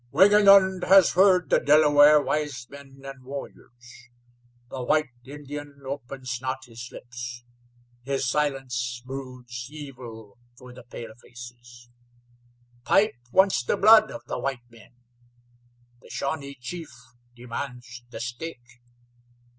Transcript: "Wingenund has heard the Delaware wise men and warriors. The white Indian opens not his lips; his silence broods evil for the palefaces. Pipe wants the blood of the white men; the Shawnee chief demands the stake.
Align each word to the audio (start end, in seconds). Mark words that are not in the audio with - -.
"Wingenund 0.11 0.83
has 0.85 1.11
heard 1.11 1.51
the 1.51 1.59
Delaware 1.59 2.19
wise 2.19 2.67
men 2.71 3.01
and 3.05 3.23
warriors. 3.23 4.09
The 4.71 4.81
white 4.81 5.11
Indian 5.23 5.79
opens 5.85 6.39
not 6.41 6.65
his 6.65 6.89
lips; 6.91 7.43
his 8.01 8.27
silence 8.27 9.03
broods 9.05 9.67
evil 9.69 10.39
for 10.57 10.73
the 10.73 10.81
palefaces. 10.81 11.89
Pipe 12.83 13.13
wants 13.31 13.63
the 13.63 13.77
blood 13.77 14.09
of 14.09 14.25
the 14.25 14.39
white 14.39 14.67
men; 14.71 14.95
the 16.01 16.09
Shawnee 16.09 16.57
chief 16.59 16.89
demands 17.35 18.01
the 18.09 18.19
stake. 18.19 18.81